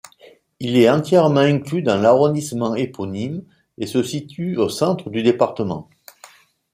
Il 0.59 0.77
est 0.77 0.89
entièrement 0.89 1.41
inclus 1.41 1.83
dans 1.83 1.95
l'arrondissement 2.01 2.73
éponyme, 2.73 3.43
et 3.77 3.85
se 3.85 4.01
situe 4.01 4.57
au 4.57 4.67
centre 4.67 5.11
du 5.11 5.21
département. 5.21 5.91